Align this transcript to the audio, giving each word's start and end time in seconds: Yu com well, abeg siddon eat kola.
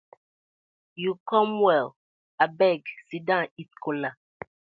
Yu 1.01 1.11
com 1.29 1.49
well, 1.65 1.89
abeg 2.43 2.81
siddon 3.07 3.47
eat 3.59 3.71
kola. 3.83 4.09